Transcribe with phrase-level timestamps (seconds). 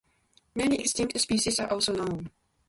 [0.55, 2.31] Many extinct species are also known.